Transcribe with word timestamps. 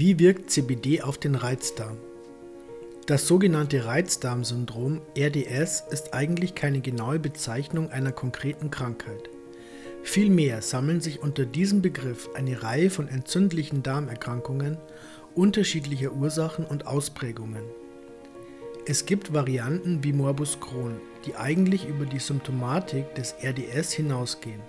Wie 0.00 0.20
wirkt 0.20 0.48
CBD 0.48 1.02
auf 1.02 1.18
den 1.18 1.34
Reizdarm? 1.34 1.96
Das 3.06 3.26
sogenannte 3.26 3.84
Reizdarmsyndrom 3.84 5.00
RDS 5.18 5.82
ist 5.90 6.14
eigentlich 6.14 6.54
keine 6.54 6.80
genaue 6.80 7.18
Bezeichnung 7.18 7.90
einer 7.90 8.12
konkreten 8.12 8.70
Krankheit. 8.70 9.28
Vielmehr 10.04 10.62
sammeln 10.62 11.00
sich 11.00 11.20
unter 11.20 11.44
diesem 11.44 11.82
Begriff 11.82 12.30
eine 12.36 12.62
Reihe 12.62 12.90
von 12.90 13.08
entzündlichen 13.08 13.82
Darmerkrankungen 13.82 14.78
unterschiedlicher 15.34 16.12
Ursachen 16.12 16.64
und 16.64 16.86
Ausprägungen. 16.86 17.64
Es 18.86 19.04
gibt 19.04 19.34
Varianten 19.34 20.04
wie 20.04 20.12
Morbus 20.12 20.60
Crohn, 20.60 21.00
die 21.26 21.34
eigentlich 21.34 21.88
über 21.88 22.06
die 22.06 22.20
Symptomatik 22.20 23.16
des 23.16 23.34
RDS 23.42 23.94
hinausgehen, 23.94 24.60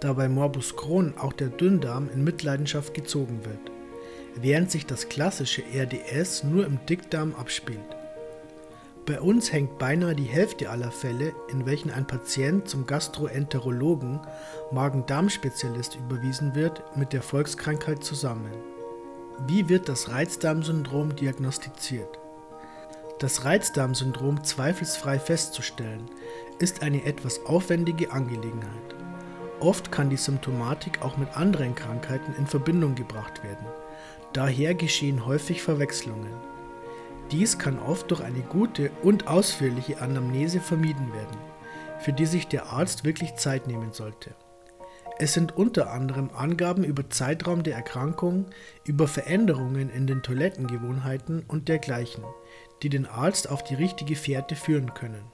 da 0.00 0.12
bei 0.12 0.28
Morbus 0.28 0.74
Crohn 0.74 1.14
auch 1.16 1.34
der 1.34 1.50
Dünndarm 1.50 2.10
in 2.12 2.24
Mitleidenschaft 2.24 2.94
gezogen 2.94 3.44
wird 3.44 3.75
während 4.40 4.70
sich 4.70 4.86
das 4.86 5.08
klassische 5.08 5.62
RDS 5.74 6.44
nur 6.44 6.66
im 6.66 6.78
Dickdarm 6.86 7.34
abspielt. 7.34 7.96
Bei 9.06 9.20
uns 9.20 9.52
hängt 9.52 9.78
beinahe 9.78 10.16
die 10.16 10.24
Hälfte 10.24 10.68
aller 10.68 10.90
Fälle, 10.90 11.32
in 11.48 11.64
welchen 11.64 11.92
ein 11.92 12.08
Patient 12.08 12.68
zum 12.68 12.86
Gastroenterologen, 12.86 14.20
Magen-Darm-Spezialist 14.72 15.94
überwiesen 15.94 16.56
wird, 16.56 16.82
mit 16.96 17.12
der 17.12 17.22
Volkskrankheit 17.22 18.02
zusammen. 18.02 18.50
Wie 19.46 19.68
wird 19.68 19.88
das 19.88 20.10
Reizdarmsyndrom 20.10 21.14
diagnostiziert? 21.14 22.18
Das 23.20 23.44
Reizdarmsyndrom 23.44 24.42
zweifelsfrei 24.42 25.20
festzustellen, 25.20 26.10
ist 26.58 26.82
eine 26.82 27.04
etwas 27.04 27.46
aufwendige 27.46 28.10
Angelegenheit. 28.10 28.94
Oft 29.60 29.90
kann 29.90 30.10
die 30.10 30.16
Symptomatik 30.16 31.02
auch 31.02 31.16
mit 31.16 31.36
anderen 31.36 31.74
Krankheiten 31.74 32.34
in 32.36 32.46
Verbindung 32.46 32.94
gebracht 32.94 33.42
werden. 33.42 33.66
Daher 34.32 34.74
geschehen 34.74 35.24
häufig 35.24 35.62
Verwechslungen. 35.62 36.34
Dies 37.32 37.58
kann 37.58 37.78
oft 37.78 38.10
durch 38.10 38.20
eine 38.20 38.42
gute 38.42 38.90
und 39.02 39.26
ausführliche 39.28 40.00
Anamnese 40.00 40.60
vermieden 40.60 41.12
werden, 41.12 41.38
für 41.98 42.12
die 42.12 42.26
sich 42.26 42.46
der 42.46 42.66
Arzt 42.66 43.04
wirklich 43.04 43.34
Zeit 43.36 43.66
nehmen 43.66 43.92
sollte. 43.92 44.34
Es 45.18 45.32
sind 45.32 45.56
unter 45.56 45.90
anderem 45.90 46.28
Angaben 46.36 46.84
über 46.84 47.08
Zeitraum 47.08 47.62
der 47.62 47.74
Erkrankung, 47.74 48.46
über 48.84 49.08
Veränderungen 49.08 49.88
in 49.88 50.06
den 50.06 50.22
Toilettengewohnheiten 50.22 51.42
und 51.48 51.68
dergleichen, 51.68 52.22
die 52.82 52.90
den 52.90 53.06
Arzt 53.06 53.48
auf 53.48 53.64
die 53.64 53.74
richtige 53.74 54.14
Fährte 54.14 54.54
führen 54.54 54.92
können. 54.92 55.24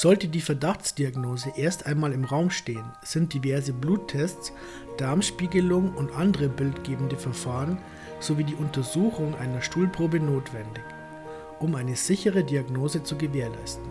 Sollte 0.00 0.28
die 0.28 0.40
Verdachtsdiagnose 0.40 1.54
erst 1.56 1.86
einmal 1.86 2.12
im 2.12 2.22
Raum 2.22 2.50
stehen, 2.50 2.84
sind 3.02 3.34
diverse 3.34 3.72
Bluttests, 3.72 4.52
Darmspiegelung 4.96 5.92
und 5.92 6.12
andere 6.12 6.48
bildgebende 6.48 7.16
Verfahren 7.16 7.78
sowie 8.20 8.44
die 8.44 8.54
Untersuchung 8.54 9.34
einer 9.34 9.60
Stuhlprobe 9.60 10.20
notwendig, 10.20 10.84
um 11.58 11.74
eine 11.74 11.96
sichere 11.96 12.44
Diagnose 12.44 13.02
zu 13.02 13.18
gewährleisten. 13.18 13.90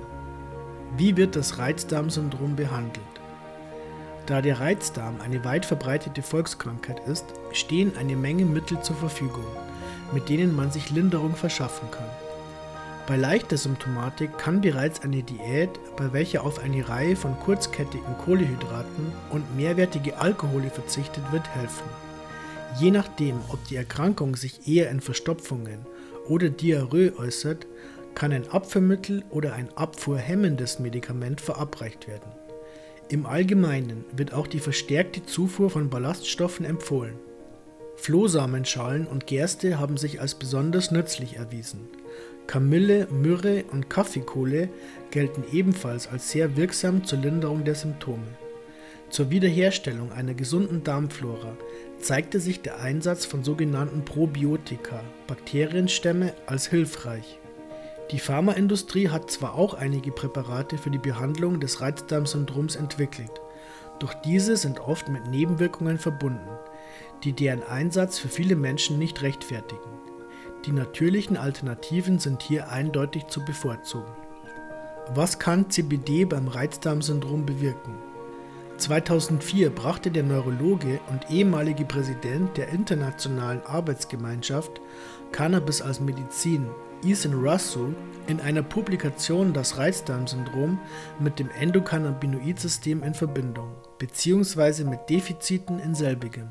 Wie 0.96 1.18
wird 1.18 1.36
das 1.36 1.58
Reizdarmsyndrom 1.58 2.56
behandelt? 2.56 3.02
Da 4.28 4.42
der 4.42 4.62
Reizdarm 4.62 5.20
eine 5.20 5.44
weit 5.44 5.66
verbreitete 5.66 6.22
Volkskrankheit 6.22 7.06
ist, 7.06 7.26
stehen 7.52 7.98
eine 7.98 8.16
Menge 8.16 8.46
Mittel 8.46 8.80
zur 8.80 8.96
Verfügung, 8.96 9.44
mit 10.14 10.30
denen 10.30 10.56
man 10.56 10.72
sich 10.72 10.90
Linderung 10.90 11.36
verschaffen 11.36 11.92
kann. 11.92 12.27
Bei 13.08 13.16
leichter 13.16 13.56
Symptomatik 13.56 14.38
kann 14.38 14.60
bereits 14.60 15.00
eine 15.00 15.24
Diät, 15.24 15.70
bei 15.96 16.12
welcher 16.12 16.44
auf 16.44 16.60
eine 16.60 16.90
Reihe 16.90 17.16
von 17.16 17.40
kurzkettigen 17.40 18.18
Kohlenhydraten 18.18 19.14
und 19.30 19.56
mehrwertige 19.56 20.18
Alkohole 20.18 20.70
verzichtet 20.70 21.24
wird, 21.32 21.48
helfen. 21.56 21.88
Je 22.82 22.92
nachdem, 22.92 23.40
ob 23.48 23.64
die 23.70 23.78
Erkrankung 23.78 24.36
sich 24.36 24.68
eher 24.68 24.92
in 24.92 25.00
Verstopfungen 25.00 25.86
oder 26.28 26.50
Diarrhoe 26.50 27.14
äußert, 27.18 27.66
kann 28.14 28.34
ein 28.34 28.50
Abführmittel 28.50 29.24
oder 29.30 29.54
ein 29.54 29.70
abfuhrhemmendes 29.78 30.80
Medikament 30.80 31.40
verabreicht 31.40 32.10
werden. 32.10 32.30
Im 33.08 33.26
Allgemeinen 33.26 34.04
wird 34.12 34.34
auch 34.34 34.48
die 34.48 34.60
verstärkte 34.60 35.24
Zufuhr 35.24 35.70
von 35.70 35.90
Ballaststoffen 35.90 36.66
empfohlen. 36.66 37.16
Flohsamenschalen 37.98 39.08
und 39.08 39.28
Gerste 39.28 39.80
haben 39.80 39.98
sich 39.98 40.22
als 40.22 40.36
besonders 40.36 40.92
nützlich 40.92 41.36
erwiesen. 41.36 41.82
Kamille, 42.46 43.08
Myrrhe 43.12 43.66
und 43.72 43.90
Kaffeekohle 43.90 44.70
gelten 45.12 45.44
ebenfalls 45.52 46.08
als 46.08 46.30
sehr 46.30 46.56
wirksam 46.56 47.04
zur 47.04 47.20
Linderung 47.20 47.66
der 47.66 47.76
Symptome. 47.76 48.28
Zur 49.10 49.30
Wiederherstellung 49.30 50.12
einer 50.12 50.34
gesunden 50.34 50.84
Darmflora 50.84 51.58
zeigte 52.00 52.40
sich 52.40 52.62
der 52.62 52.80
Einsatz 52.80 53.26
von 53.26 53.44
sogenannten 53.44 54.06
Probiotika 54.06 55.02
(Bakterienstämme) 55.28 56.34
als 56.46 56.68
hilfreich. 56.68 57.40
Die 58.12 58.20
Pharmaindustrie 58.20 59.10
hat 59.10 59.32
zwar 59.32 59.56
auch 59.56 59.74
einige 59.74 60.12
Präparate 60.12 60.78
für 60.78 60.92
die 60.92 60.98
Behandlung 60.98 61.60
des 61.60 61.82
Reizdarmsyndroms 61.82 62.78
entwickelt, 62.78 63.42
doch 64.00 64.14
diese 64.14 64.56
sind 64.56 64.80
oft 64.80 65.10
mit 65.10 65.28
Nebenwirkungen 65.28 65.98
verbunden, 65.98 66.48
die 67.24 67.34
deren 67.34 67.64
Einsatz 67.64 68.20
für 68.20 68.30
viele 68.30 68.56
Menschen 68.56 69.00
nicht 69.00 69.22
rechtfertigen 69.22 69.98
die 70.68 70.74
natürlichen 70.74 71.38
Alternativen 71.38 72.20
sind 72.20 72.42
hier 72.42 72.70
eindeutig 72.70 73.28
zu 73.28 73.44
bevorzugen. 73.46 74.12
Was 75.16 75.40
kann 75.40 75.70
CBD 75.70 76.26
beim 76.26 76.50
Reizdarmsyndrom 76.50 77.46
bewirken? 77.46 77.96
2004 78.78 79.70
brachte 79.70 80.12
der 80.12 80.24
Neurologe 80.24 81.00
und 81.10 81.32
ehemalige 81.32 81.86
Präsident 81.86 82.58
der 82.58 82.68
Internationalen 82.68 83.62
Arbeitsgemeinschaft 83.66 84.82
Cannabis 85.32 85.82
als 85.82 86.02
Medizin, 86.02 86.68
Ethan 87.04 87.34
Russo, 87.34 87.94
in 88.28 88.42
einer 88.42 88.62
Publikation 88.62 89.54
das 89.54 89.78
Reizdarmsyndrom 89.78 90.80
mit 91.20 91.40
dem 91.40 91.50
Endokannabinoid-System 91.50 93.04
in 93.04 93.14
Verbindung, 93.14 93.72
bzw. 94.00 94.84
mit 94.84 95.10
Defiziten 95.10 95.80
in 95.80 95.96
selbigem. 95.96 96.50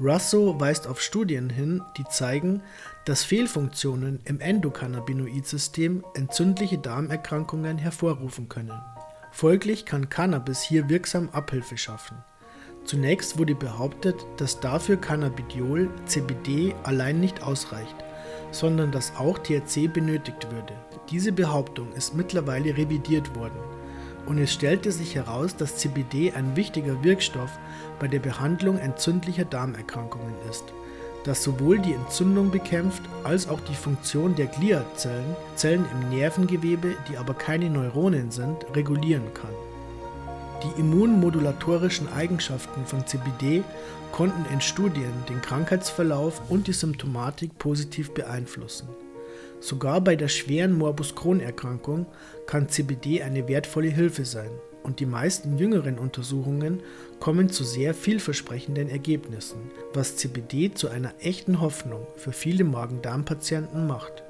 Russo 0.00 0.58
weist 0.58 0.86
auf 0.86 1.02
Studien 1.02 1.50
hin, 1.50 1.82
die 1.98 2.04
zeigen, 2.04 2.62
dass 3.04 3.22
Fehlfunktionen 3.22 4.20
im 4.24 4.40
Endokannabinoid-System 4.40 6.04
entzündliche 6.14 6.78
Darmerkrankungen 6.78 7.76
hervorrufen 7.76 8.48
können. 8.48 8.80
Folglich 9.30 9.84
kann 9.84 10.08
Cannabis 10.08 10.62
hier 10.62 10.88
wirksam 10.88 11.28
Abhilfe 11.30 11.76
schaffen. 11.76 12.16
Zunächst 12.84 13.38
wurde 13.38 13.54
behauptet, 13.54 14.16
dass 14.38 14.60
dafür 14.60 14.96
Cannabidiol 14.96 15.90
(CBD) 16.06 16.74
allein 16.82 17.20
nicht 17.20 17.42
ausreicht, 17.42 17.96
sondern 18.52 18.90
dass 18.92 19.14
auch 19.16 19.38
THC 19.38 19.86
benötigt 19.86 20.50
würde. 20.50 20.72
Diese 21.10 21.30
Behauptung 21.30 21.92
ist 21.92 22.14
mittlerweile 22.14 22.74
revidiert 22.74 23.36
worden 23.36 23.79
und 24.26 24.38
es 24.38 24.52
stellte 24.52 24.92
sich 24.92 25.14
heraus, 25.14 25.56
dass 25.56 25.76
CBD 25.76 26.32
ein 26.32 26.56
wichtiger 26.56 27.02
Wirkstoff 27.02 27.50
bei 27.98 28.08
der 28.08 28.20
Behandlung 28.20 28.78
entzündlicher 28.78 29.44
Darmerkrankungen 29.44 30.34
ist, 30.48 30.64
das 31.24 31.42
sowohl 31.42 31.78
die 31.78 31.92
Entzündung 31.92 32.50
bekämpft 32.50 33.02
als 33.24 33.48
auch 33.48 33.60
die 33.60 33.74
Funktion 33.74 34.34
der 34.34 34.46
Gliazellen, 34.46 35.36
Zellen 35.56 35.84
im 35.92 36.10
Nervengewebe, 36.10 36.96
die 37.08 37.16
aber 37.16 37.34
keine 37.34 37.70
Neuronen 37.70 38.30
sind, 38.30 38.64
regulieren 38.74 39.34
kann. 39.34 39.54
Die 40.62 40.80
immunmodulatorischen 40.80 42.12
Eigenschaften 42.12 42.84
von 42.84 43.06
CBD 43.06 43.64
konnten 44.12 44.44
in 44.52 44.60
Studien 44.60 45.12
den 45.28 45.40
Krankheitsverlauf 45.40 46.42
und 46.50 46.66
die 46.66 46.72
Symptomatik 46.72 47.58
positiv 47.58 48.12
beeinflussen. 48.12 48.88
Sogar 49.60 50.00
bei 50.00 50.16
der 50.16 50.28
schweren 50.28 50.72
Morbus 50.76 51.14
Crohn-Erkrankung 51.14 52.06
kann 52.46 52.68
CBD 52.68 53.22
eine 53.22 53.46
wertvolle 53.46 53.88
Hilfe 53.88 54.24
sein. 54.24 54.50
Und 54.82 55.00
die 55.00 55.06
meisten 55.06 55.58
jüngeren 55.58 55.98
Untersuchungen 55.98 56.80
kommen 57.20 57.50
zu 57.50 57.64
sehr 57.64 57.92
vielversprechenden 57.92 58.88
Ergebnissen, 58.88 59.70
was 59.92 60.16
CBD 60.16 60.72
zu 60.72 60.88
einer 60.88 61.12
echten 61.20 61.60
Hoffnung 61.60 62.06
für 62.16 62.32
viele 62.32 62.64
Magen-Darm-Patienten 62.64 63.86
macht 63.86 64.24